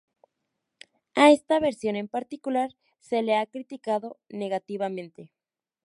[1.13, 5.31] A esta versión en particular, se la ha criticado negativamente.